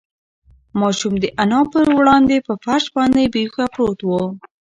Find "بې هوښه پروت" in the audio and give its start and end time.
3.33-3.99